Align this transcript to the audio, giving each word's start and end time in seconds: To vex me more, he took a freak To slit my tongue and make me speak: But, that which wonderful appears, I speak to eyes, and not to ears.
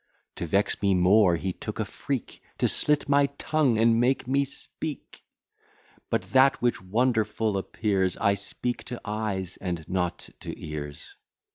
To 0.37 0.47
vex 0.47 0.81
me 0.81 0.95
more, 0.95 1.35
he 1.35 1.53
took 1.53 1.79
a 1.79 1.85
freak 1.85 2.41
To 2.57 2.67
slit 2.67 3.07
my 3.07 3.27
tongue 3.37 3.77
and 3.77 3.99
make 3.99 4.27
me 4.27 4.43
speak: 4.45 5.21
But, 6.09 6.23
that 6.31 6.59
which 6.59 6.81
wonderful 6.81 7.55
appears, 7.55 8.17
I 8.17 8.33
speak 8.33 8.83
to 8.85 8.99
eyes, 9.05 9.57
and 9.57 9.87
not 9.87 10.27
to 10.39 10.59
ears. 10.59 11.13